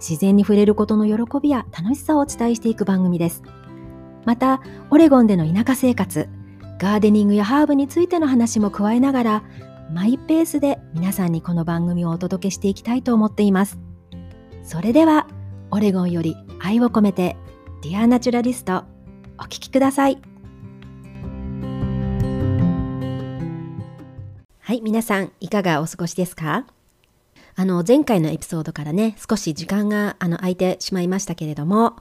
[0.00, 3.42] 自然に触れることの喜びや楽しさをお伝えしていく番組です。
[4.24, 6.28] また、オレゴンでの田舎生活、
[6.78, 9.42] ガーデニングやハーブについての話も加えながら、
[9.92, 13.78] マイペースで皆さんにこの番組をお届けしていきたいと思っています。
[14.62, 15.26] それでは、
[15.70, 17.36] オレゴンより愛を込めて、
[17.82, 18.84] Dear Naturalist、
[19.38, 20.18] お聴きください。
[24.60, 26.66] はい、皆さん、いかがお過ごしですか？
[27.56, 31.96] あの、前回のエピソードからね、少し時間があの空いてしまいましたけれども、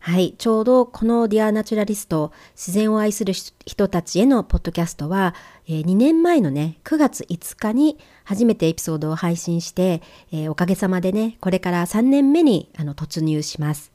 [0.00, 5.34] はい、ちょうどこの Dear Naturalist、自然を愛する人たちへのポッドキャストは、
[5.66, 13.92] えー、2年前のね、9月5日に初めてエピソードを配信して、えー、おかげさまでね、これから3年目にあの突入します。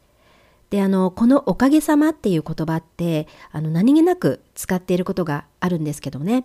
[0.72, 6.44] で、あの、このおかげさまっていう言葉って、あの、何気なく使っていることがあるんですけどね。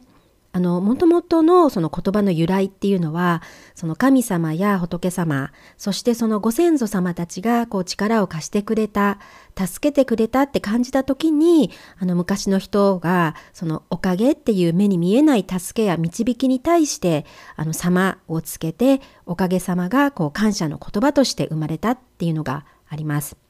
[0.55, 3.43] あの、もともとのその言葉の由来っていうのは、
[3.75, 9.19] その神様や仏様、そしてそのご先祖様たちがこう力を貸してくれた、
[9.59, 23.44] 助けてくれたって感じた時に、あの昔の人がそのおかげっていう目に見えない助けや導きに対して、あの様をつけて、おかげさまがこう感謝の言葉として生まれたっていうのがあります。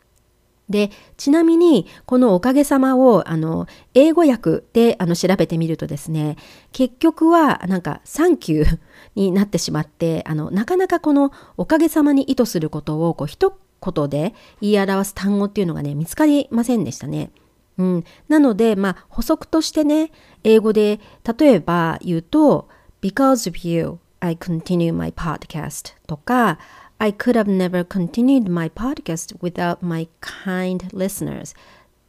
[0.69, 6.37] で、ちなみに、このおかげさまを、あの、英語訳であの調べてみるとですね、
[6.73, 8.79] 結局は、なんか、サンキュー
[9.15, 13.55] になってしまって、あの、なかなかこのおかげさまに意図することを、こう、一
[13.85, 17.31] 言で言い表す単語っていうのがね、見つかりませんでしたね。
[17.77, 18.05] うん。
[18.29, 20.13] なので、まあ、補足としてね、
[20.45, 21.01] 英語で、
[21.39, 22.69] 例えば言うと、
[23.02, 26.58] because of you, I continue my podcast とか、
[26.99, 31.57] I could have never continued my podcast without my kind listeners っ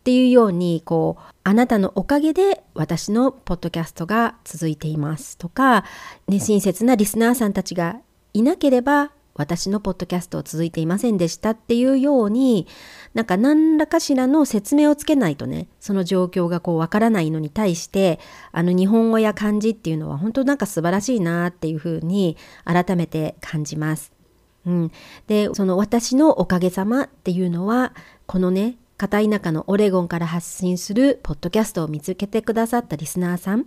[0.05, 5.83] ていうようにこうあなたのおかげで私のポッドキャストが続いていますとか、
[6.27, 7.97] ね、親切なリスナーさんたちが
[8.33, 12.67] いなければ私のポッドキャストを続いていませんでしたっていうように
[13.13, 18.19] なんか何らかしらの説明をつけないとねその状況がこうわからないのに対して
[18.53, 24.14] あの日本語や漢字っていうのは本当なんか素晴らしいなっていうふうに改めて感じます。
[24.65, 24.91] うん、
[25.27, 27.93] でその私のおかげさまっていうのは
[28.25, 33.65] このね片田舎のオレゴンから発信するポッドキャストを見つけてくださったリスナーさん。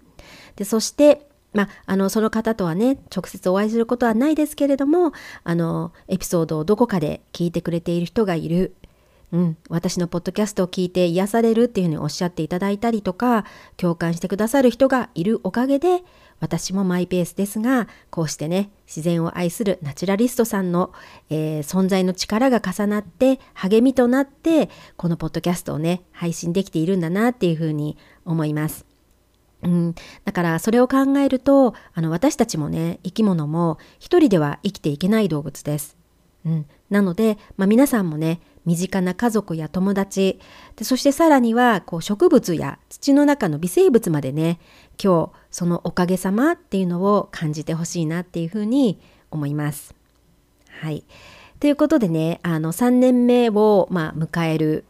[0.56, 5.12] でそしてまあ、のその方とはね直接お会いすることはないですけれども
[5.44, 8.74] あのエピソードをどこかで聞いてくれている人がいる、
[9.32, 13.46] うん、私のポッドキャストを聞いて癒されるっていうふうにおっしゃっていただいたりとか
[13.78, 16.02] 共感してくださる人がいるおかげで
[16.40, 20.92] 私もマイペースですが、こうしてね、自然を愛するナチュラリストさんの、
[21.30, 28.88] えー、存在の力が重なって、励みとなって、このポッドキャストをね、配信できているんだなっていうふうに思います。
[29.62, 29.94] うん、
[30.24, 35.96] だからそれを考えるとあの私たちもね生き物も一人では生きていけない動物です。
[36.46, 40.38] うん、なので、まあ、皆さんもね身近な家族や友達
[40.76, 44.60] でそしてさらにはこう植物や土の中の微生物までね
[45.02, 49.00] 今日そのおかげさまっていうのを感じてほしいなっていうふうに
[49.30, 49.94] 思います。
[50.80, 51.04] はい。
[51.60, 54.84] ということでねあの3年目を、まあ、迎える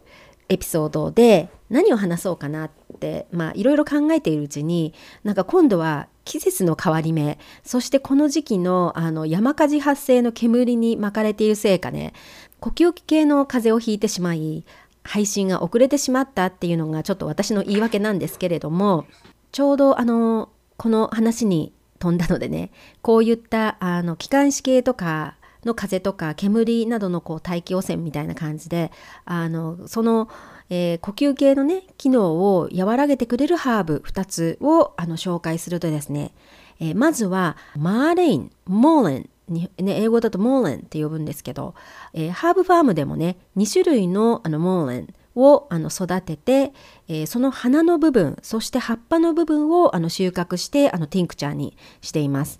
[0.48, 2.70] エピソードで何を話そうかなっ
[3.00, 12.12] てまあいろいろ考えているうちになんか今度は季節の変わり目そしてこの時期のあの山火事発生の煙に巻かれているせいかね
[12.60, 14.64] 呼吸器系の風邪をひいてしまい
[15.04, 19.06] 配信が遅れてしまったっていうのがちょっと私の言い訳なんですけれども
[19.53, 22.70] ちょうどあのこの話に飛んだのでね
[23.03, 28.92] こういったあの気管支系とかの風とか煙などのこう大気汚染みたいな感じで
[29.24, 30.28] あのその、
[30.71, 36.33] えー、呼吸系のね機能を和らげてくれるハーブ2つをあの紹介するとですね、
[36.80, 41.74] えー、まずはマーレイン mullein ね、英語だと mullein って呼ぶんですけど、
[42.12, 46.72] えー、ハーブファームでもね2種類のあの mullein をあの育てて、
[47.08, 52.58] えー、その花の部分そして葉っぱの部分をあの収穫してあのティンクチャーにしています。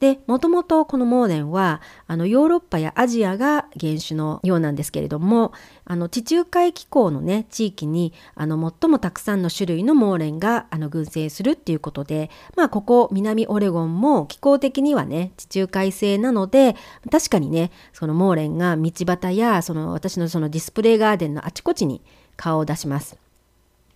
[0.00, 5.52] でもともとこのモーレンはあのヨーロッパやアジアが原種のようなんですけれども
[5.84, 16.76] あの地中海気候のね地域にあの最もたくさんの種類のモーレンがあの群生するっていうことでまあここ南オレゴンも気候的にはね地中海性なので
[17.10, 22.00] 確かにねそのモーレンが道端やその私のそのディスプレイガーデンのあちこちに
[22.38, 23.18] 顔を出します。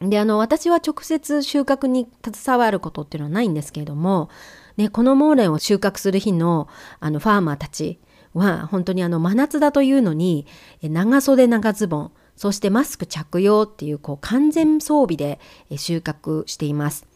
[0.01, 4.29] であの私は直接収穫に携わることっていうのはないんですけれども、
[4.77, 6.69] ね、このモーレンを収穫する日の
[7.01, 7.99] あのファーマーたち
[8.35, 10.47] は本当にあの真夏だというのに
[10.83, 15.39] 長袖長ズボンそしてマスク着用っていうこう完全装備で
[15.77, 17.07] 収穫しています。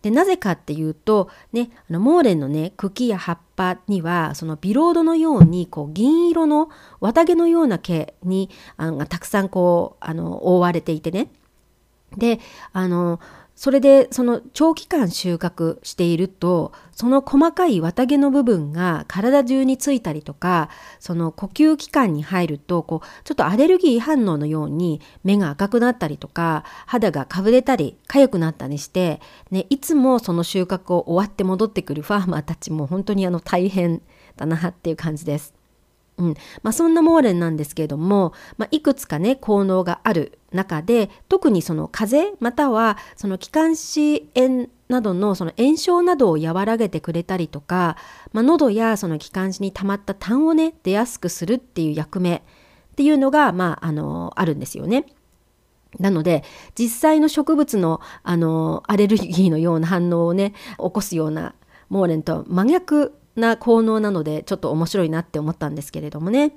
[0.00, 6.70] でなぜかっていうと、ね、あのモーレンのね茎や葉っぱにはそのビロードのようにこう銀色の
[7.00, 11.30] 綿毛のような毛にあのがたくさんこうあの覆われていてね
[12.16, 12.40] で
[12.72, 13.20] あの
[13.62, 20.68] それでその長期間収穫しているとその細かい綿毛の部分が体中についたりとか
[20.98, 29.20] その呼吸器官に入るとこうちょっとアレルギー反応のように目が赤くなったりとか肌がかぶれたり痒くなったりして、
[29.52, 34.02] ね、いつもその収穫を終わって戻ってくるファーマーたちも本当にあの大変
[34.34, 35.61] だなっていう感じです。
[36.18, 47.96] うんまあ、そんなモーレンなんですけれども、まあ、いくつかね効能がある中で特にその風邪またはその気管支炎などのその炎症などを和らげてくれたりとか、
[48.32, 52.40] まあ、喉やその気管支に溜まった痰をね出やすくするっていう役目っ
[52.94, 55.06] ていうのが、まあ、あのあるんですよね。
[55.98, 56.42] なので
[56.78, 61.54] 実際の植物のあのアレルギーのような反応をね起こすような
[61.88, 66.56] モーレンと真逆な効能なのでちょっと面白いなって思ったんですけれどもね。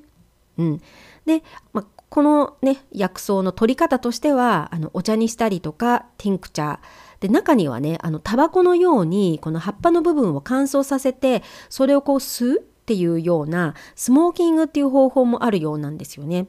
[0.58, 0.82] うん、
[1.26, 1.44] で、
[1.74, 6.80] まあ、このね薬草の取り方としてはあのお茶にしたりとかティンクチャー
[7.20, 16.48] で中にはねあのタバコのようにこの葉っぱの部分を乾燥させてそれをこう吸うっていうようなスモーキングっていう方法もあるようなんですよね。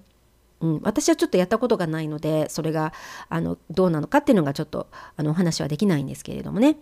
[0.60, 2.92] うん、私はちょっとやったことがないのでそれが
[3.28, 6.76] あのどうなのかっていうのがちょっとあのお話はできないんですけれどもね。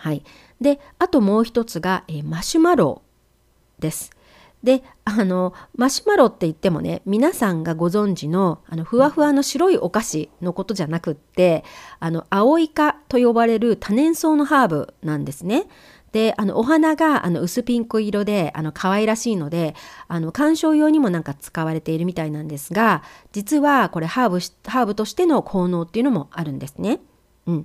[0.00, 0.24] はい、
[0.62, 3.02] であともう一つが、えー、マシュマロ
[3.78, 4.10] です。
[4.62, 11.64] であのマシュマロって言ってもね皆さんがご存知のあのふわふわの白いお菓子のことじゃなくって
[11.98, 15.66] あの青イカと呼ばれる多年草のハーブなんですね。
[16.12, 19.74] であのお花があの薄ピンク色であの可愛らしいので
[20.08, 23.02] あの観賞用にもなんか使われているみたいなんですが
[23.32, 27.00] 実はこれハーブハーブとしての効能っていうのもあるんですね。
[27.46, 27.64] うん、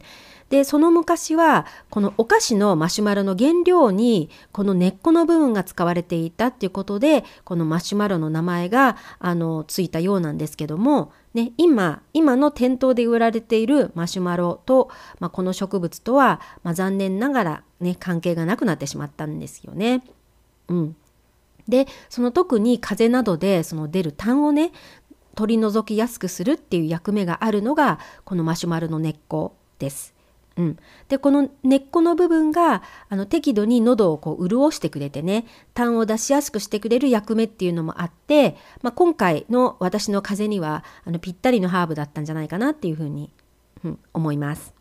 [0.49, 14.89] でその昔はこのお菓子のマシュマロの原料にこの根っこの部分が使われていたっていうことでこのマシュマロの名前があのついたようなんですけども、ね、今今の店頭で売られているマシュマロと、
[15.19, 20.03] まあ、この植物とは、まあ、残念ながら、ね、関係がなくなってしまったんですよね。
[20.67, 20.95] うん、
[21.67, 24.71] でその特に風邪などでその出る痰をね
[25.35, 30.14] 取り除きやすくするっていう役目があるのがこのマシュマロの根っこです。
[30.57, 30.77] うん、
[31.09, 43.31] でこの根っこの部分があの適度に喉をこう潤してくれてね痰を出しやすくしてくれる役目っていうのもあって、まあ、今回の私の風邪にはあのぴったりのハーブだったんじゃないかなっていうふうに、
[43.83, 44.73] うん、思います。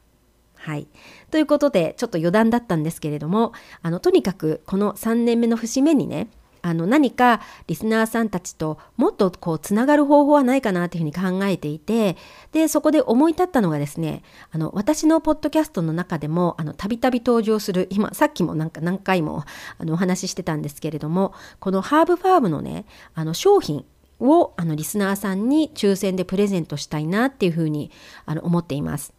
[0.54, 0.86] はい、
[1.30, 6.28] ということでちょっと余談だったんですけれどもあのとにかくこの3年目の節目にね
[6.64, 12.16] あの何かリスナーさんたちともっとこうつながる方法はないかなというふうに考えていて
[12.52, 19.44] でそこで思い立ったのがですねあの私のポッドキャストの中でもたびたび登場する今さっきもなんか何回も
[19.76, 23.84] あのお話ししてたんですけれどもこのハーブファームのねあの商品
[24.18, 27.90] をあのリスナーさんに抽選でプレゼントしたいなっていうふうに
[28.24, 29.12] あの思っています。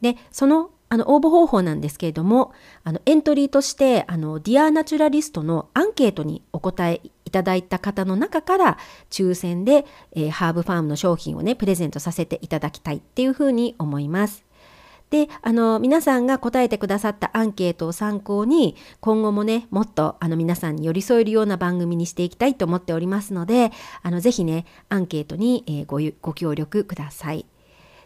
[0.00, 8.78] でそのあの応募方法なんですけれどもあのエントリーとしてあの Dear Naturalist のアンケートにお答えいただいた方の中から
[9.08, 14.44] 抽選で、えー、ハーブファームの商品をねプレゼントさせていただきたいっていうふうに思います。
[15.10, 27.44] であの皆さんが答えてくださったアンケートを参考に今後もねもっとあの皆さんに寄り添えるような番組にしていきたいと思っておりますのであのぜひねアンケートに、えー、ごご協力ください。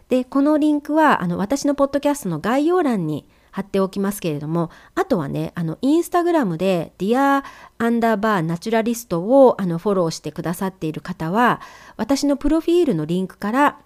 [0.09, 7.45] でこのリンクはあの私のポッドキャストの概要欄に貼っておきますけれどもあとはねあのインスタグラムで Dear
[7.77, 11.61] アンダーバー Naturalist をあのフォローしてくださっている方は
[11.95, 13.79] 私のプロフィールのリンクから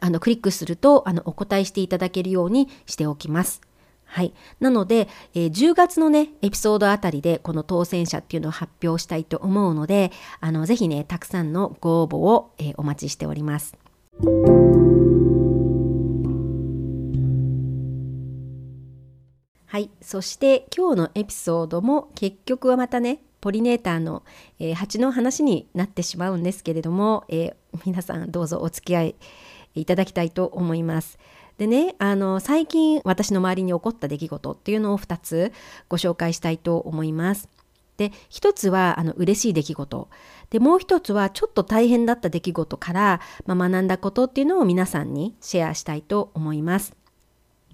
[0.00, 3.60] あのクリックするとあのお答えしていただけるようにしておきます。
[4.06, 13.76] はい、なので、えー、10月のねエピソードあたりでこの当選者っていうのを発表したいと思うのであのぜひねたくさんのご応募を、えー、お待ちしております。
[20.06, 24.22] そして今日のエピソードも結局はまたねポリネーターの、
[24.60, 29.14] えー、蜂の話になってしまうんですけれども、えー、皆さんどうぞお付き合い
[29.74, 31.18] いただきたいと思います。
[31.58, 35.52] でねあの最近私の周りに起こった出来事っていうのを2つ
[35.88, 37.48] ご紹介したいと思います。
[37.96, 40.08] で一つはあの嬉しい出来事
[40.50, 46.95] でもう一つはちょっと大変だった出来事から、まあ、学んだことっていうのを皆さんにシェアしたいと思います。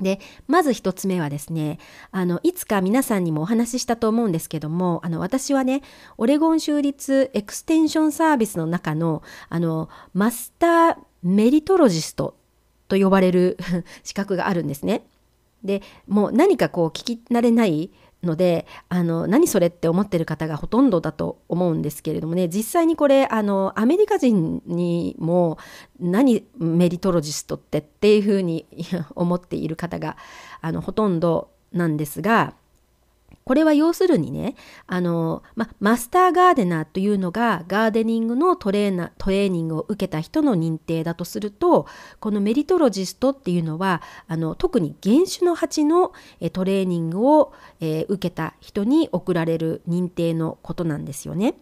[0.00, 1.78] でまず一つ目はですね
[2.10, 5.82] あのいつか皆さんにもお話ししたと思うんですけどもあの私はね
[6.16, 12.36] オレゴン州立エクステンションサービスの中のあのマスターメリトロジスト
[12.88, 13.58] と呼ばれる
[14.02, 15.06] 資格があるんですね。
[15.62, 22.48] でもう何かこう聞き慣れないのであの何それって思ってる方がほとんどだと思うんですけれどもね。
[22.48, 25.58] 実際にこれあのアメリカ人にも
[25.98, 28.66] 何メリトロジストってっていうふうに
[29.14, 30.16] 思っている方が
[30.60, 32.54] あのほとんどなんですが
[33.44, 34.54] これは要するにね
[34.86, 41.86] あの、ま、マスターガーデナーというのがガーデニングのトレーナトレーニングを受けた人の認定だとすると
[42.20, 51.54] このメリトロジストっていうのはあの特に原種の鉢のえトレーニングを、えー、受けた人に贈られる認定のことなんですよね。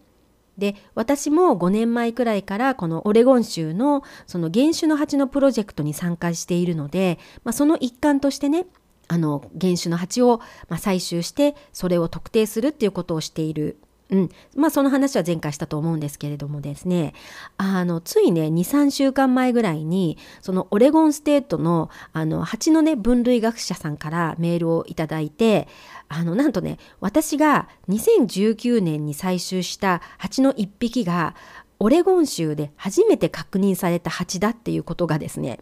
[0.57, 8.67] で私も5年前くらいからこのオレゴン州のその原種の鉢のプロジェクトに参加しているので、ま、その一環としてね
[9.11, 10.39] あの原種の鉢を、
[10.69, 13.77] ま採集してそれを特定するっていうことをしている。
[14.09, 17.13] うん、まあその話は前回したと思うんですけれどもですね。
[17.57, 25.67] あのついね23週間前ぐらいにそのオレゴンステートのあの蜂のね分類学者さんからメールをいただいて
[26.07, 31.35] あのなんとね私が2019年に採集した蜂の1匹が
[31.79, 35.59] オレゴン州で初めて確認された蜂だっていうことがですね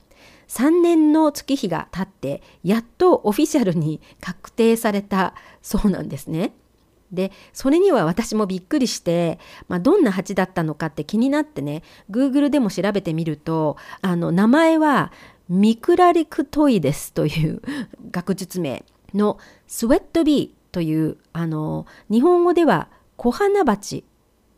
[0.50, 6.54] 3年の月日が経ってやっとオフィシャルに確定されたそうなんですね。
[7.12, 15.12] でそれには私もびっくりして、まあ、どんな蜂だったのかって気になってね Google でも調べてみるとあの名前は
[15.48, 17.62] ミクラリクトイデスという
[18.12, 24.06] 学術名のスウェットビーというあの日本語では小花鉢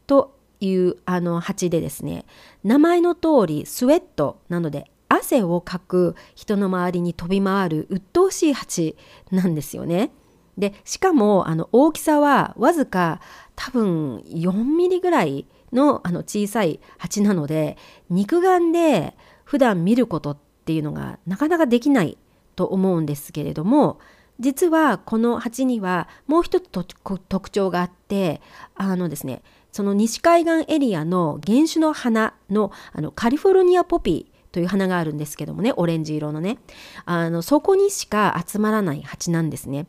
[0.05, 2.25] というあの蜂でですね
[2.65, 8.95] 名前の通りスウェットなので汗をかく人の周りに飛び回る鬱陶しい蜂
[9.31, 10.11] なんですよね。
[10.57, 13.19] でしかもあの大きさはわずか
[13.55, 17.77] 多分4ミリぐらいのあの小さい蜂なので
[18.09, 22.17] 肉眼で普段見ることっていうのがなかなかできない
[22.55, 23.99] と思うんですけれども
[24.39, 28.41] 実はこの蜂にはもう一つ特徴があって
[28.75, 36.57] あのですねその西海岸エリアの原種の花のあのカリフォルニアポピーという花があるんですけどもねオレンジ色のね
[37.05, 39.87] あのそこにしか集まらない蜂なんですね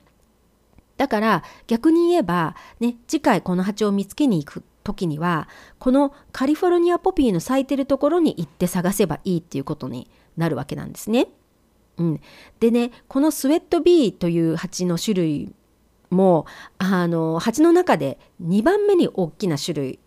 [0.96, 11.28] だから逆に言えばね次回この蜂を見つけに行く時にはこのカリフォルニアポピーの咲いてるところに行って探せばいいっていうことになるわけなんですね。
[11.98, 12.20] うん、
[12.58, 15.54] でねこのスウェットビーという蜂の種類
[16.10, 16.46] も
[16.78, 19.98] あの蜂の中で2番目に大きな種類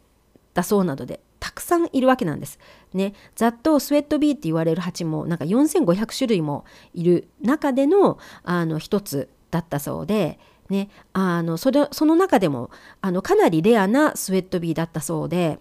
[0.54, 2.60] だそうなのでたくさんいるわけなんです。
[2.96, 12.72] ね、ざっとスウェットビーって言われる蜂もなんか4500種類もいる中でのあの一つだったそうで、ね、あのそれその中でも
[13.02, 15.60] あのかなりレアなスウェットビーだったそうで。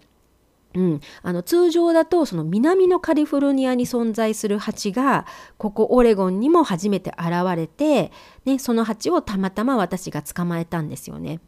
[0.76, 5.24] うん、あの通常だとその南のカリフォルニアに存在する蜂が
[5.56, 8.10] ここオレゴンにも初めて現れて、
[8.44, 11.38] ね、その蜂をたまたま私が捕まえたんですよね。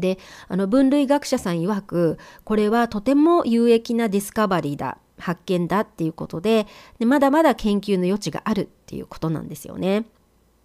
[0.00, 6.66] であの分類学者さん曰くこれはとても有益なディスカバリーだ発見だっていうことで
[6.98, 10.04] でまだまだ研究の余地があるっていうことなんですよね。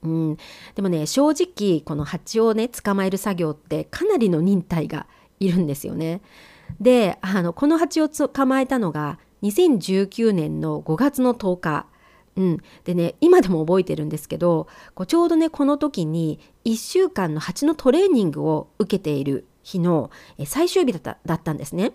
[0.04, 0.38] うん、
[0.76, 5.08] でもね正直この蜂をね捕まえる作業ってかなりの忍耐が
[5.40, 6.22] いるんですよね。
[6.80, 11.86] であのこの蜂を捕まえたのが2019年の5月の10日
[12.36, 20.12] うん、でね今でも覚えてるんですけどこうちょうどねこの時に1週間の蜂のトレーニングを受けている日の
[20.46, 21.92] 最終日だっただったんですね。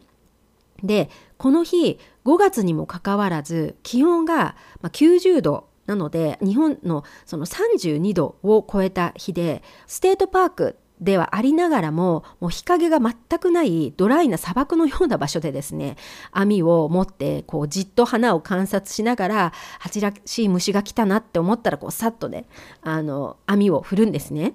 [0.82, 15.96] でこの日5月にもかかわらず気温が90度なので日本のその32度を超えた日でステートパークではありながらももう日陰が全くないドライな砂漠のような場所でですね
[16.32, 22.46] 網を持ってこうじっと花を観察しながら蜂らしい虫が来たなって思ったらこうさっとね
[22.82, 24.54] あの網を振るんですね。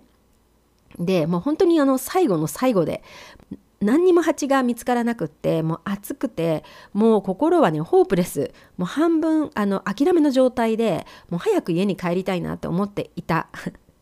[1.00, 3.02] でもう本当にあの最後の最後で
[3.84, 13.48] 何にも蜂が見つからなくってもう暑くてもう心はねホープレスもう半分あの諦めの状態でもう早く家に帰りたいなって思っていた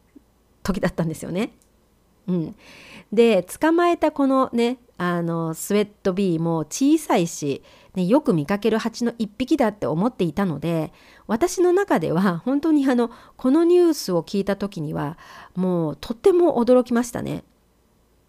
[0.63, 1.53] 時だったんですよね。
[2.27, 2.55] うん、
[3.11, 7.63] で捕まえたこのねあのスウェットビーも小さいし、
[7.95, 10.93] ね、よく見かける蜂の1匹だって思っていたので
[11.25, 15.17] 私の中では本当にあのこのニュースを聞いた時には
[15.55, 17.43] もうとっても驚きましたね。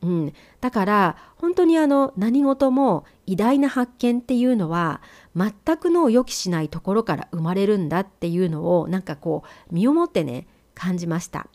[0.00, 5.00] うん、だから本当にあの何事も偉大な発見っていうのは
[5.36, 11.46] 全くの予期しないところから生まれるんだっていうのをなんかこう身をもってね感じました。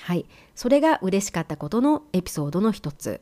[0.00, 3.20] はい、それが嬉しかったことのエピソードの一つ。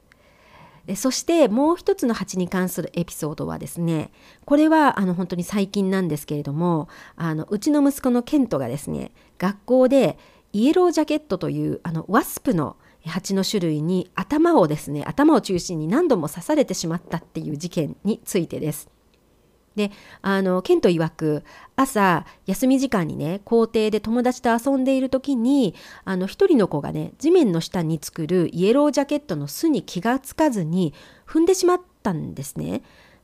[0.94, 4.12] そしてもう一つの蜂に関するエピソードはですね
[4.44, 10.16] これはあの本当に最近なんですけれどもあのうちの息子のケントがですね学校で
[10.52, 18.88] イエロージャケットというあのワスプの蜂の種類に頭をですね頭を中心に何度も刺されてしまったっていう事件についてです。
[19.76, 19.92] で
[20.22, 21.44] あのケント曰く
[21.76, 30.94] 朝休み時間にね校庭で友達と遊んでいる時にあの一人の子がね地面の下に作るイエロージャケットの巣に気がつかずに
[31.26, 32.82] 踏んでしまったんですね。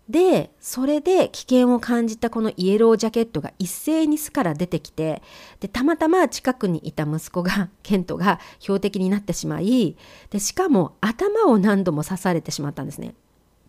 [0.09, 5.23] でそれで危険を感じたこのイエロージャケットが一斉に巣から出てきて
[5.61, 9.97] でたまたま近くにいた息子がケントが標的になってしまい
[10.31, 13.15] でしかも頭を何度も刺されてしまったんですね。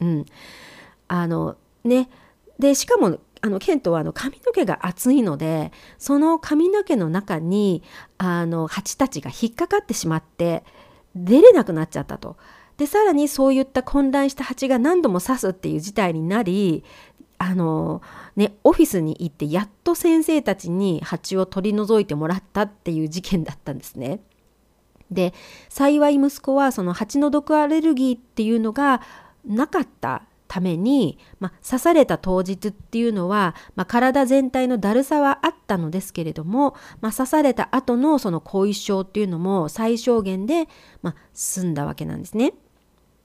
[0.02, 0.26] うん、
[1.08, 2.10] あのね
[2.64, 7.84] でしかもあのケントはあの髪の毛が厚いのでその髪の毛の中に
[8.18, 10.64] あの蜂たちが引っかかってしまって
[11.14, 12.38] 出れなくなっちゃったと。
[12.78, 16.86] でさらにそういった混乱した蜂が何度も刺すっていう事態になり
[17.38, 18.02] あの
[18.38, 24.22] ねオフィスに行ってやっと先生たちに蜂を取り除いてもらったっていう事件だったんですね。
[25.12, 25.34] で
[25.68, 29.02] 幸い息子はその蜂の毒アレルギーっていうのが
[29.46, 40.68] なかったために、まあ、刺された当日っていうのは、まあ、体全体のだるさはあったのですけれども、まあ、刺された後のその後遺症っていうのも最小限で、
[41.02, 42.54] ま済んだわけなんですね。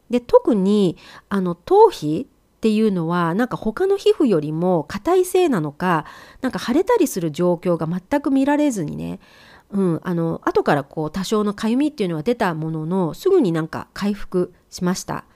[0.08, 0.97] で特に
[1.28, 6.06] あの頭皮っていうのはなんか他の皮膚よりも硬いせいなのか
[6.40, 9.20] なんか腫れたりする状況が全く見られずにね
[9.70, 15.26] うん、あの後からこう多少のかゆみっていうのは出たもののすぐになんか回復しました。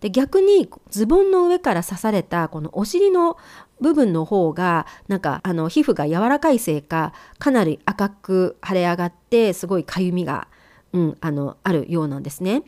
[0.00, 3.36] で逆にズボンの上から刺されたこのお尻の
[3.80, 10.48] 部分の方がなんかあの皮膚が柔らかいせいかかなり赤く腫れ上がってすごいかゆみが、
[10.92, 12.62] うん、あのあるようなんですね。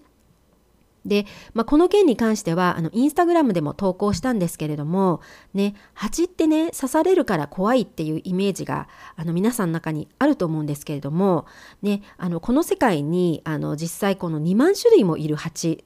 [1.04, 5.20] で、まあ、この件に関してはあのインスタグラムでも投稿したんですけれども
[5.52, 11.46] ね蜂ってね刺されるから怖いっていうイメージがあの皆さんの中にあると思うんですけれども、
[11.82, 15.84] ね、あのこの世界にあの実際この2万種類もいる蜂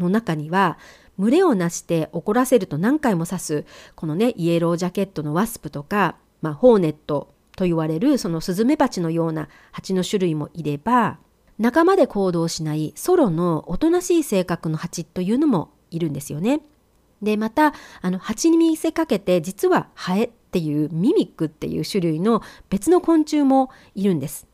[0.00, 0.78] の中には
[1.18, 11.18] 群れをなして怒らせると何回も刺すこのねイエロージャケットのワスプとか、まあ、ホーネットと言われるそのスズメバチのような蜂の種類もいれば
[11.58, 16.62] 仲間で行動しないソロのおとなしい性格の蜂というのもいるんですよね。
[17.20, 24.46] でまたあの蜂に見せかけて実はハエっていうミミックっていう種類の別の昆虫もいるんです。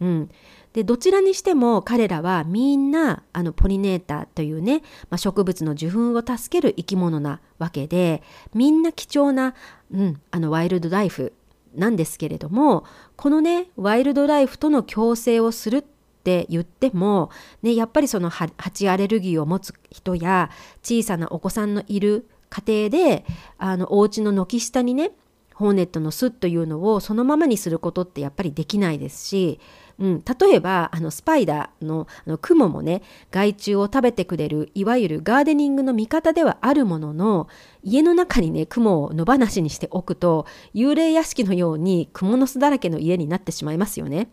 [0.00, 0.30] うん、
[0.72, 8.22] でどちらにしても彼らはみんなあのポリネーターというね、まあ、植物の受粉を助ける生き物なわけで
[8.54, 9.54] みんな貴重な、
[9.92, 11.32] うん、あのワイルドライフ
[11.74, 12.84] なんですけれども
[13.16, 17.30] このねワイルドライフとの共生をするって言っても、
[17.62, 20.50] ね、やっぱりその蜂アレルギーを持つ人や
[20.82, 23.24] 小さなお子さんのいる家庭で
[23.58, 25.12] あのお家の軒下にね
[25.54, 29.58] ホーネットの巣というのをそのままにすることってやっぱりできないですし
[29.98, 37.48] うん、例えばあのスパイダーのあのクモもね害虫を食べてくれるいわゆるガーデニングの味方ではあるものの
[37.82, 44.30] 家の中にねクモを野放しにしておくと幽霊屋敷のようにクモの巣だらけの家になってしまいますよね。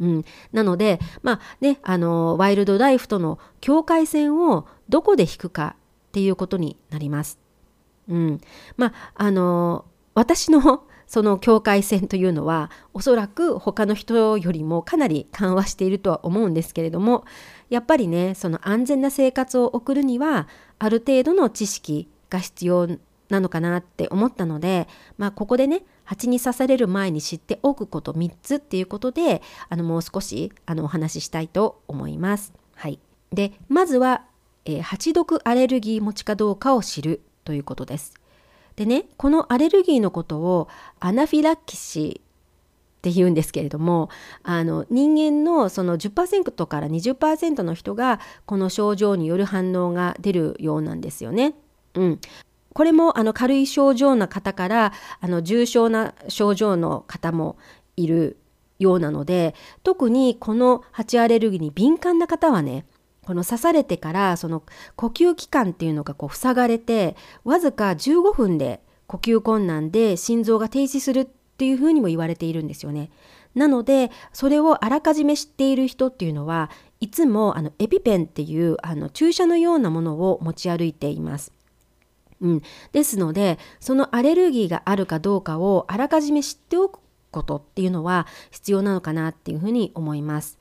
[0.00, 5.76] うん、なのでまあねあのワイルドライフとの境界線をどこで引くか
[6.08, 7.38] っていうことになります。
[8.08, 8.40] うん、
[8.76, 17.24] まああの私のその境界線というのはおそらく他の人よりもかなり緩和しているとは思うんですけれども
[17.70, 20.46] やっぱりねその安全な生活を送るには
[20.78, 22.86] ある程度の知識が必要
[23.30, 32.52] なのかなって思ったので、まあ、ここでね蜂に刺される前に知っておくこと3つっていうことであのもう少しあのお話ししたいと思います。
[32.74, 32.98] はい、
[33.32, 34.24] でまずは、
[34.64, 38.14] えー、蜂毒アレルギー持ちかどうかを知るということです。
[38.78, 40.68] でねこのアレルギーのことを
[41.00, 42.22] アナフィラキシーっ
[43.02, 44.08] て言うんですけれども
[44.44, 51.54] あの人間のその10%から20%の人がこの症状による反応が出るようなんですよね。
[51.94, 52.20] うん、
[52.72, 57.56] これもあの軽い症状な方からあの重症な症状の方も
[57.96, 58.36] いる
[58.78, 62.84] ようなので特にこの蜂アレルギーに敏感な方はね
[63.28, 64.62] この刺されてからその
[64.96, 67.14] 呼吸器官っていうのがこう塞がれて
[67.44, 71.26] わずか15分で呼吸困難で心臓が停止するっ
[71.58, 73.10] ていうふうにも言われているんですよね。
[73.54, 81.52] なのでそれをあらかじめ知っている人っていうのはいつもあのエピペンっていうあの注射のようなものを持ち歩いています。
[82.40, 82.62] うん、
[82.92, 90.57] ですのでそのアレルギーがあるかどうかをあらかじめ知っておくことっていうのは必要なのかなっていうふうに思います。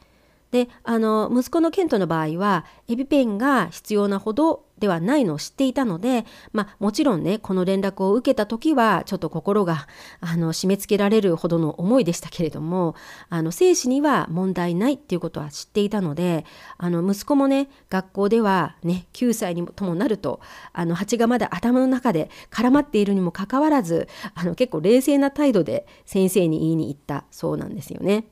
[0.52, 9.88] であの息子のケントの場合はエビペンが必要なほどではないのを知っていたので、まあ、もちろんねこの連絡を受けた時はちょっと心が
[10.20, 12.96] あの締め付けられるほどの思いでしたけれども
[13.30, 16.46] あの生死には問題ないっていうことは知っていたので
[16.78, 20.40] あの息子もね学校ではね9歳にもともなると
[20.74, 28.26] あの蜂がまだ頭の中で絡まっているにもかかわらずあの結構冷静な態度で先生に言いに行ったそうなんですよね。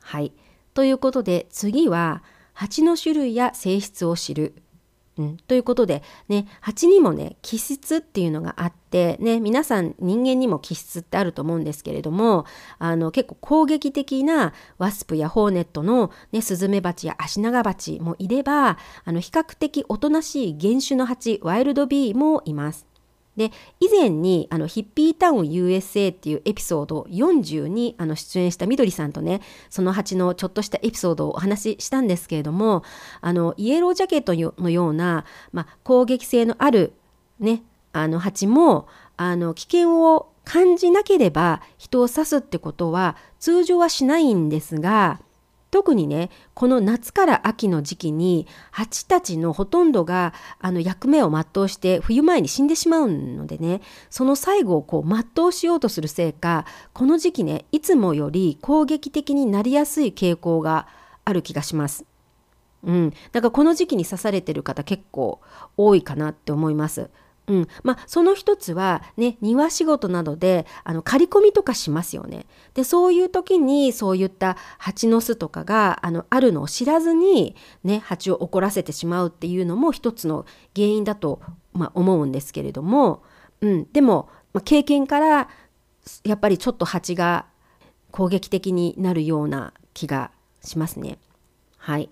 [0.00, 0.32] はい
[0.74, 4.54] ということで次は蜂の種類や性質を知る。
[5.18, 12.46] うん、ということでね蜂にもね気質っていうのがあってね皆さん人間にも気質ってあると思うんですけれども
[12.78, 22.86] あの結構攻撃的なワスプやホーネットの、ね、スズメバチやアシナガバチもいればあの比較的おとなしい原種の蜂ワイルドビーもいます。
[23.38, 32.82] で以前にあのヒッピータウン USA っていうエピソード40にあの出演したみどりさんとねその蜂のちょっとしたエピソードをお話ししたんですけれども
[33.20, 36.94] あのイエロージャケットのような、まあ、攻撃性のある
[37.38, 45.20] ねあの蜂もあの危険を感じなければ人を刺すってことは通常はしないんですが
[45.70, 60.86] 特にねこの夏から秋の時期に蜂たちのほとんどがあの役目を全うして冬前に死んでしまうのでねその最後をこう全うしようとするせいかこの時期ねいつもより攻撃的になりやすい傾向が
[61.24, 62.04] ある気がします。
[62.84, 65.40] うん、だかこの時期に刺されてる方結構
[65.76, 67.10] 多いかなって思います。
[67.48, 72.46] うん、まあその一つはね庭仕事などであの刈り込みとかしますよね。
[72.74, 80.44] でそういう時にそういった蜂の巣とかがあのあるのを知らずにね蜂を怒らせてしまうっていうのも一つの
[80.76, 81.40] 原因だと、
[81.72, 83.22] まあ、思うんですけれども、
[83.60, 85.48] うん、でも、まあ、経験から
[86.24, 87.46] やっぱりちょっと蜂が
[88.10, 90.30] 攻撃的になるような気が
[90.62, 91.18] しますね。
[91.76, 92.10] はい、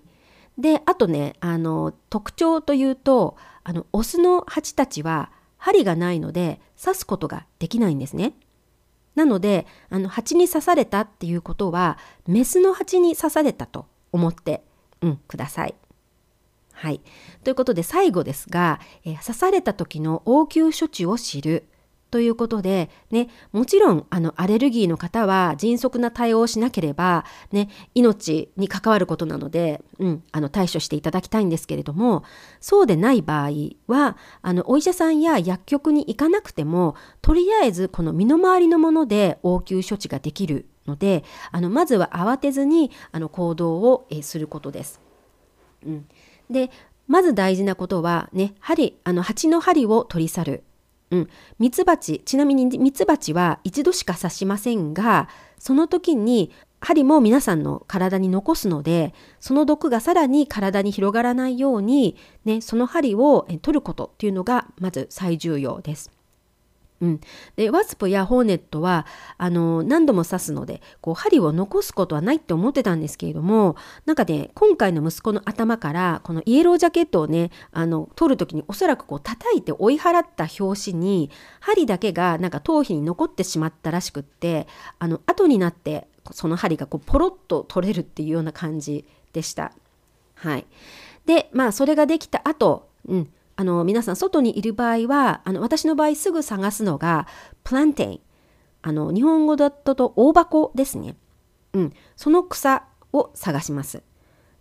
[0.57, 8.33] であとねあの特徴というとあのオスの蜂たちは針がないので刺すことができないんですね。
[9.15, 14.63] なのであの蜂に刺されたっていうことはメスの蜂に刺されたと思って、
[15.01, 15.75] うん、ください。
[16.71, 17.01] はい、
[17.43, 21.67] ということで最後ですが、え刺された時の応急処置を知る
[22.09, 32.23] ということで、ね、もちろんあのアレルギーの方は迅速な対応をしなければ、ね、命に関わることなので、うん、あの対処していただきたいんですけれども
[32.61, 33.49] そうでない場合
[33.87, 45.01] はあのお医者さんや薬局に行かなくてもとりあえずこの身の回りのもので応急処置ができるのであのまずは慌てずにあの行動を、えすることです。
[45.85, 46.07] うん、
[46.49, 46.71] で
[47.07, 50.63] まず大事なことはね針あの蜂の針を取り去る
[51.11, 66.11] うん、ミツバチちなみにミツバチは一度しか刺しませんがその時に針も皆さんの体に残すのでその毒がさらに体に広がらないように、ね、その針を取ることっていうのがまず最重要です。
[66.99, 67.21] うん、
[67.55, 69.05] でワスプやホーネットは
[69.37, 81.29] あの何度も刺すのでこう針を残すことはないって思ってたんですけれどもなんかね今回の息子の頭からこのイエロージャケットをねあの取る時におそらくこう叩いて追い払った拍子に
[81.59, 89.71] 針だけがなんか頭皮に残ってしまったらしくってあの後になってその針がこうポロッと取れるっていうような感じでした。
[90.35, 90.65] はい、
[91.25, 97.27] でまあそれができた後、うん、あの皆さん外にいる場合はあの私の場合すぐ探すのが
[97.63, 98.19] プランテン
[98.83, 101.15] あの日本語だと大箱ですね、
[101.73, 104.03] うん、その草を探します。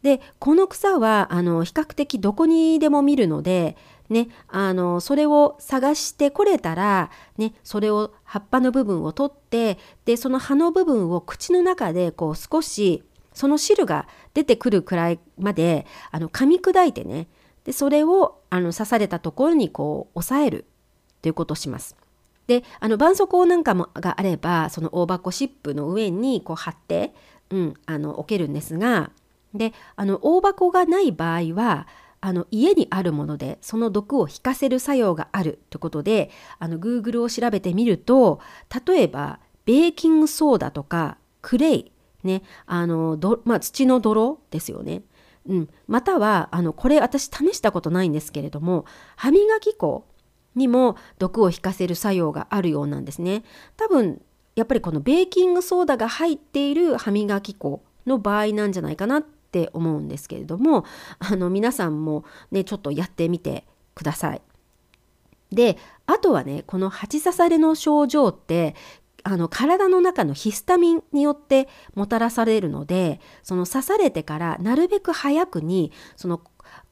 [0.03, 3.77] でこの草はあの比較的どこにでも見るので
[4.09, 17.27] ね、あのそれを探してこれたら、ね、それを葉っぱの部分を取ってでその葉の部分を口の中でこう少しその汁が出てくるくらいまであの噛み砕いてね
[17.67, 20.65] でそれをあの刺されたところにこう押さえる
[21.21, 21.97] ということをします。
[22.47, 27.13] であの絆創膏なんかもがあればその大箱シップの上にこう貼って、
[27.51, 29.11] うん、あの置けるんですが
[29.53, 31.89] であの大箱がない場合は
[32.21, 38.41] あの家にあるものでその毒を引かせる作用があるということであの Google を調べてみると
[38.87, 45.03] 例えばベーキングソーダとかクレイ、ねあのまあ、土の泥ですよね
[45.49, 48.85] うん、またはあのこれ私試したことないんですけれども
[49.17, 50.07] 歯磨き粉
[50.55, 53.45] にも毒を引かせる作用があるようなんですね。
[53.77, 54.23] 多分
[54.57, 60.85] やっぱりこのベーキングソーダが入っている歯磨き粉の場合なんじゃないかなって思うんですけれども
[61.19, 64.43] あの皆さんもねちょっとやってみてください。
[65.53, 68.75] であとはねこの蜂刺されの症状って
[69.29, 76.41] あの体の中のヒスタミンによってもたらされるのでその刺されてからなるべく早くにその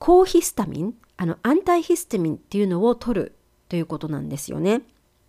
[0.01, 3.37] 抗ヒスタミンあのアンタイヒスタミンっていうのを取る
[3.68, 4.83] ということなんですよね。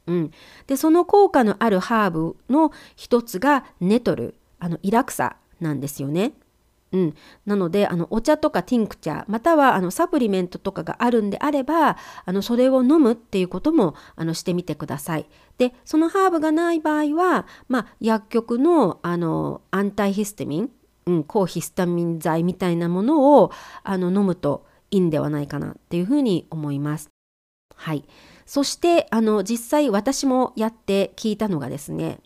[0.07, 0.31] うん、
[0.65, 6.33] でその効果のあるハーブの一つがネトルあのイラクサなんですよね。
[6.95, 7.13] うん、
[7.45, 15.25] なのであのお茶とかティンクチャーまたはあのサプリメントとかがあるんであればあのそれを飲むっていうこともあのしてみてください。
[15.57, 20.71] でそのハーブがない場合は、まあ、薬局のあのアンタイヒスタミン、
[21.05, 23.51] うん、抗ヒスタミン剤みたいなものを
[23.83, 27.09] あの飲むといいんではないかなっていうふうに思います。
[27.75, 28.05] はい、
[28.45, 32.19] そしてあの実際私もやって聞いたのがですね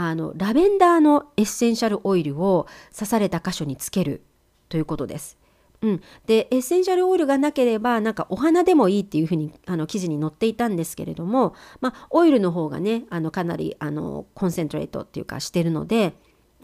[0.00, 4.22] あのラベンダーのエッセンシャルオイルを刺された箇所につける
[4.68, 5.36] ということです。
[5.82, 16.14] うん、でエッセンシャルオイルがなければなんかお花でもいいっていうふうにあの記事に載っていたんですけれども、まあ、オイルの方がねあのかなりあのコンセントレートっていうかしてるので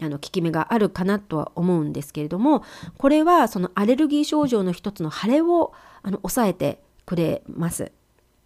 [0.01, 2.63] あの効き目があるかなとは思うんですけれども
[2.97, 7.91] これはそのアレルギー症状の一つの腫れをあの抑えてくれます。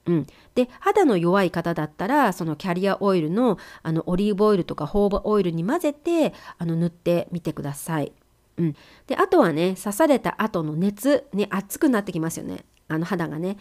[0.10, 8.12] うん、で肌の弱い方だったらそのキャリアオイルのあのオリーブオイルとかホーバオイルに混ぜてあの塗ってみてください。
[8.58, 13.58] うん、であとはね刺された後の熱、ね、熱くなってきますよねあの肌がね。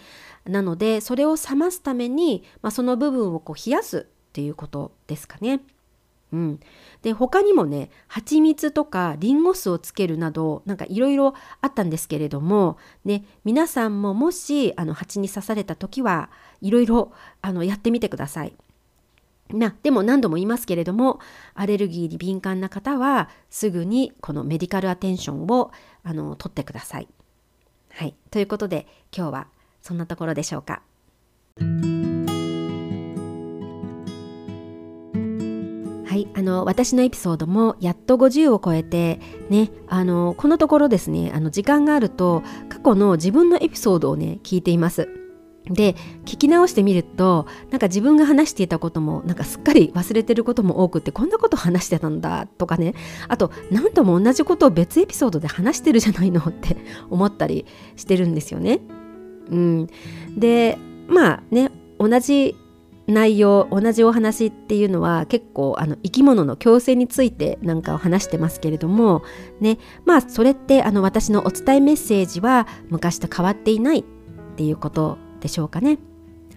[0.47, 5.61] なのでそれを冷ますために、まあ、その部分をこう冷やすっていうことですかね。
[6.33, 6.61] うん、
[7.03, 17.13] で他にもね蜂蜜とかリンゴ酢をつけるなどなんかいろいろあったんですけれども、ね、皆さんももしあの蜂に刺された時はいろいろ
[17.65, 18.55] やってみてください。
[19.51, 21.21] なでも何度も言いますけれども
[21.55, 27.09] アレルギーに敏感な方はすぐにこのメディカルアテンションをあの取ってください。
[27.91, 28.87] はい、ということで
[29.17, 29.49] 今日は
[29.81, 30.83] そんなところでしょうか。
[36.35, 45.09] あの私のエピソードもやっと50を超えてねあのこのところですねあの時間があると過去の自分のエピソードをね聞いています。
[45.71, 52.95] で聞き直してみるとなんか自分が話していたこともなんかすっかり忘れてることも多くってこんなこと話してたんだとかね
[53.29, 56.77] あと何度も同じことを別エピソードで話してるじゃないのって
[57.11, 58.81] 思ったりしてるんですよね。
[59.51, 59.87] うん、
[60.37, 62.57] でまあね同じ
[63.09, 69.23] 内容同じお話っていうのは結構あの生き物の共生についてなんかを話してますけれども
[69.61, 74.05] ねまあそれってあの私のお伝えメッセージは昔と変わっていないっ
[74.57, 75.99] ていうことでしょうかね。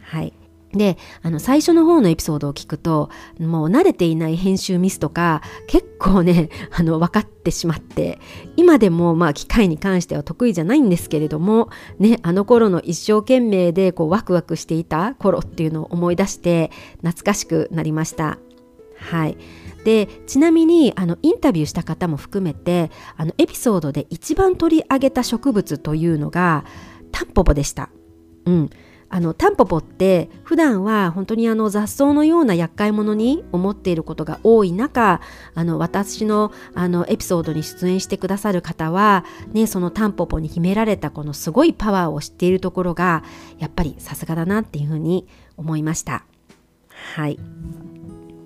[0.01, 0.33] はい
[0.73, 8.19] であの最初の方のエピソードを聞くともう慣れていない編集ミスとか結構ね あの分かってしまって
[8.55, 18.37] 今でもまあ機械に関しては得意じゃないんですけれどもねあの頃の一生懸命でこうワクワクしていた頃っていうのを思い出して懐かしくなりました。
[18.97, 19.37] はい
[19.83, 26.65] でちなみにあのインタビューした方も含めてあのエピソードで一番取り上げた植物というのが
[27.11, 27.89] タンポポでした。
[28.45, 28.69] うん、
[29.13, 35.19] あのタンポポって普段は本当にあの雑草のような厄介者に思っていることが多い中
[35.53, 43.23] あの私のあのエピソードに出演してくださる方は、ね、そのタンポポに秘められたこのすごいパワーを知っているところが
[43.59, 46.23] やっぱりさすがだなっていうふうに思いました。
[47.15, 47.37] はい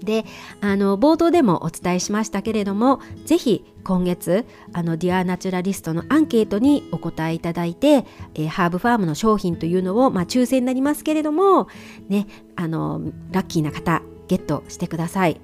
[0.05, 0.25] で
[0.61, 11.67] あの冒頭でもお伝えしましたけれども是非今月あの Dear Naturalist のアンケートにお答えいただいて、えー、ハーブファームの商品というのを、まあ、抽選になりますけれども
[12.07, 15.41] ねあのラッキーな方ゲットしてください。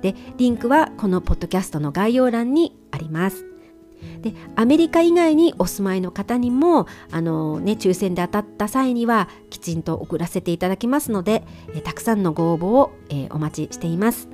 [0.00, 3.47] でリンクはこのポッドキャストの概要欄にあります。
[4.22, 14.28] でアメリカ以外にお住まいの方にもあの、ね、抽選で当たった際にはきちんと送らせていただきますので、えたくさんのご応募を、えー、お待ちしています。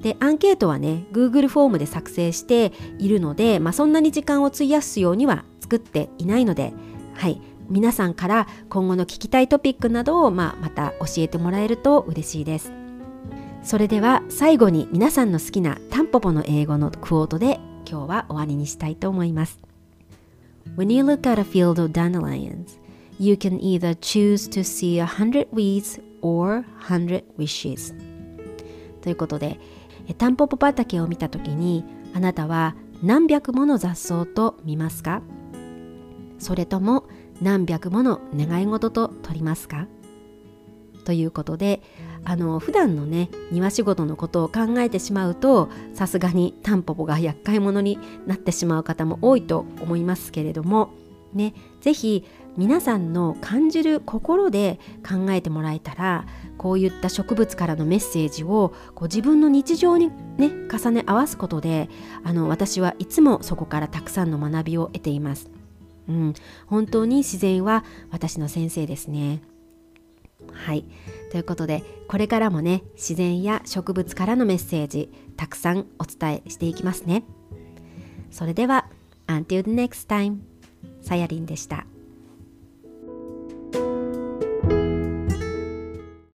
[0.00, 6.74] でアンケートはね Google フォームで作成しているので、まあ、そんなに時間を費やすようには作っていないので、
[7.14, 12.72] はい、皆さんから今後の聞きたいトピックなどを、まあ、また教えてもらえると嬉しいです。
[13.62, 19.58] それでは最後に皆さんの好きなタンポポの英語のクオートで今日は終わりにしたいと思います。
[20.76, 22.78] When you look at a field of dandelions,
[23.18, 27.94] you can either choose to see a hundred weeds or hundred wishes.
[29.02, 29.60] ということで、
[30.18, 35.22] タンポポ畑を見たときに、あなたは何百もの雑草と見ますか
[36.38, 37.04] それとも
[37.40, 39.86] 何百もの願い事と取りますか
[41.04, 41.82] ということで、
[42.24, 50.90] あの普段のね庭仕事のことを考えてしまうとさすがにタンポポが厄介者になってしまう方も多いと思いますけれども
[51.32, 52.24] ね是非
[52.56, 56.24] 皆さんの感じる心で考えてもらえたら
[56.56, 61.88] こういった植物からのメッセージをこう自分の日常にね重ね合わすことで
[62.22, 65.50] あの私はいつもそこからたくさんの学びを得ています。
[66.06, 66.34] うん、
[66.66, 69.40] 本当に自然は私の先生ですね。
[70.52, 70.84] はい。
[71.30, 77.24] ということで、これからもね、自然や植物からのメッセージ、たくさんお伝えしていきますね。
[78.30, 78.86] それでは、
[79.26, 80.38] Until the next time、
[81.02, 81.86] さやりんでした。